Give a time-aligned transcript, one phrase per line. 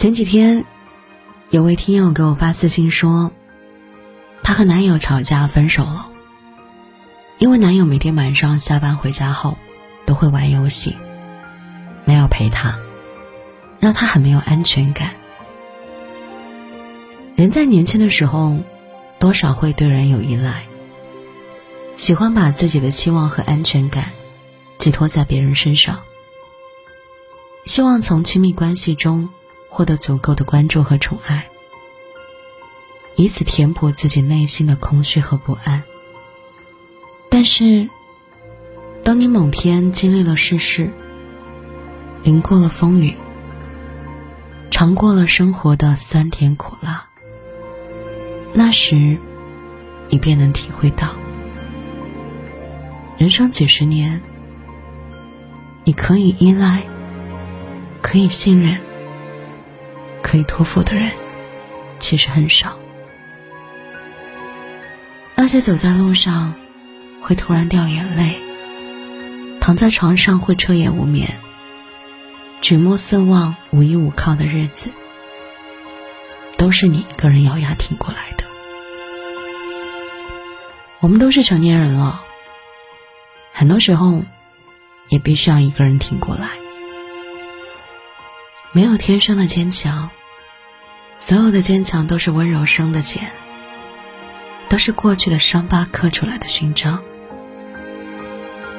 [0.00, 0.64] 前几天，
[1.50, 3.32] 有位听友给我发私信说，
[4.42, 6.10] 她和男友吵架分手了，
[7.36, 9.58] 因为男友每天晚上下班回家后
[10.06, 10.96] 都会玩游戏，
[12.06, 12.78] 没有陪她，
[13.78, 15.10] 让她很没有安全感。
[17.36, 18.56] 人在年轻的时候，
[19.18, 20.64] 多少会对人有依赖，
[21.96, 24.12] 喜欢把自己的期望和安全感
[24.78, 26.00] 寄托在别人身上，
[27.66, 29.28] 希望从亲密关系中。
[29.70, 31.46] 获得足够的关注和宠爱，
[33.16, 35.82] 以此填补自己内心的空虚和不安。
[37.30, 37.88] 但是，
[39.04, 40.90] 当你某天经历了世事，
[42.24, 43.14] 淋过了风雨，
[44.70, 47.06] 尝过了生活的酸甜苦辣，
[48.52, 49.16] 那时，
[50.08, 51.14] 你便能体会到，
[53.16, 54.20] 人生几十年，
[55.84, 56.82] 你可以依赖，
[58.02, 58.76] 可以信任。
[60.22, 61.10] 可以托付的人，
[61.98, 62.78] 其实很少。
[65.34, 66.54] 那些走在路上
[67.22, 68.36] 会突然掉眼泪，
[69.60, 71.36] 躺在床上会彻夜无眠、
[72.60, 74.90] 举目四望无依无靠的日子，
[76.58, 78.44] 都是你一个人咬牙挺过来的。
[81.00, 82.22] 我们都是成年人了，
[83.54, 84.22] 很多时候
[85.08, 86.59] 也必须要一个人挺过来。
[88.72, 90.10] 没有天生的坚强，
[91.16, 93.30] 所有的坚强都是温柔生的茧，
[94.68, 97.02] 都是过去的伤疤刻出来的勋章。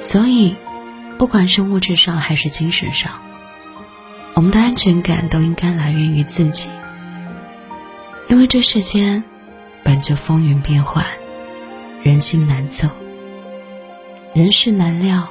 [0.00, 0.56] 所以，
[1.18, 3.20] 不管是物质上还是精神上，
[4.32, 6.70] 我们的安全感都应该来源于自己。
[8.28, 9.22] 因为这世间
[9.82, 11.04] 本就风云变幻，
[12.02, 12.88] 人心难测，
[14.32, 15.28] 人事难料，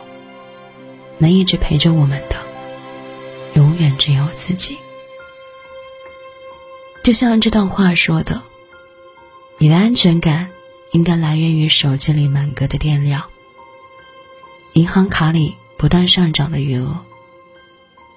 [1.17, 2.32] 能一直陪着我们的。
[3.55, 4.77] 永远只有自己。
[7.03, 8.41] 就像这段话说的
[9.59, 10.49] ：“你的安全感
[10.91, 13.23] 应该来源于手机里满格的电量，
[14.71, 16.97] 银行卡里不断上涨的余额，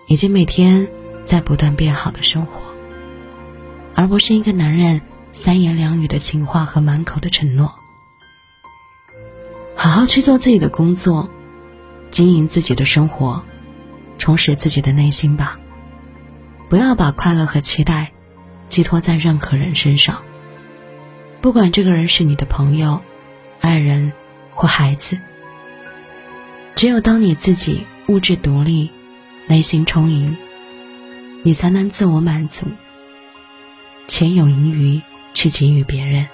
[0.06, 0.88] 以及每天
[1.24, 2.60] 在不断变好的生活，
[3.94, 5.00] 而不是一个男人
[5.32, 7.74] 三言两语的情话和满口的承诺。
[9.74, 11.28] 好好去做自己的工作，
[12.08, 13.44] 经营自己的生活。”
[14.18, 15.58] 充实自己的内心吧，
[16.68, 18.12] 不要把快乐和期待
[18.68, 20.22] 寄托在任何人身上。
[21.40, 23.02] 不管这个人是你的朋友、
[23.60, 24.12] 爱人
[24.54, 25.18] 或孩子，
[26.74, 28.90] 只有当你自己物质独立、
[29.46, 30.36] 内心充盈，
[31.42, 32.66] 你才能自我满足，
[34.08, 35.00] 且有盈余
[35.34, 36.26] 去给予别人。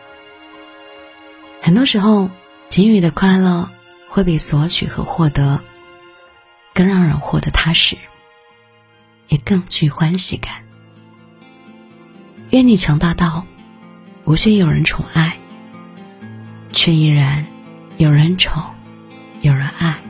[1.60, 2.30] 很多时候，
[2.70, 3.68] 给予的快乐
[4.08, 5.60] 会比索取和获得。
[6.74, 7.96] 更让人活得踏实，
[9.28, 10.62] 也更具欢喜感。
[12.50, 13.46] 愿你强大到
[14.24, 15.38] 无需有人宠爱，
[16.72, 17.46] 却依然
[17.96, 18.62] 有人宠，
[19.40, 20.01] 有人爱。